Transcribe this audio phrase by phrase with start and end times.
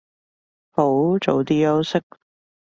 [0.71, 0.83] 好，
[1.19, 2.03] 早啲休息